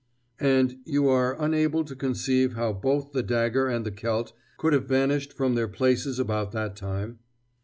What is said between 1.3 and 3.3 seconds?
unable to conceive how both the